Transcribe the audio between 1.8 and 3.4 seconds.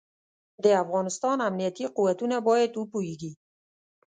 قوتونه بايد وپوهېږي.